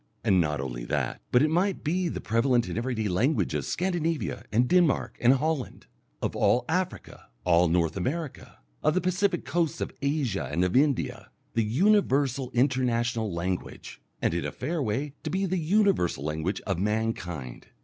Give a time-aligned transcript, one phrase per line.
[0.23, 4.45] And not only that, but it might be the prevalent and everyday language of Scandinavia
[4.51, 5.85] and Denmark and Holland,
[6.23, 11.29] of all Africa, all North America, of the Pacific coasts of Asia and of India,
[11.53, 16.79] the universal international language, and in a fair way to be the universal language of
[16.79, 17.67] mankind.